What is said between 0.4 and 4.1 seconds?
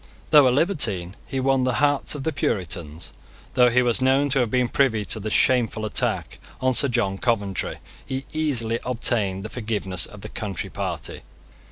a libertine, he won the hearts of the Puritans. Though he was